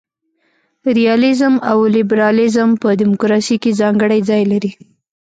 [0.97, 4.71] ریالیزم او لیبرالیزم په دموکراسي کي ځانګړی ځای لري.